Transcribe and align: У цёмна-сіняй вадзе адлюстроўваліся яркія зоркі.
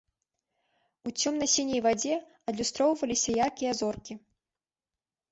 У 1.09 1.11
цёмна-сіняй 1.21 1.81
вадзе 1.85 2.15
адлюстроўваліся 2.51 3.35
яркія 3.45 3.71
зоркі. 3.81 4.13